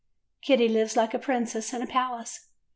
"Kitty 0.41 0.67
lives 0.67 0.97
like 0.97 1.13
a 1.13 1.19
princess 1.19 1.73
in 1.75 1.83
a 1.83 1.85
palace. 1.85 2.47